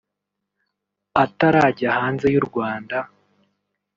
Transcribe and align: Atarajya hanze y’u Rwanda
Atarajya 1.23 1.89
hanze 1.97 2.25
y’u 2.33 2.43
Rwanda 2.47 2.97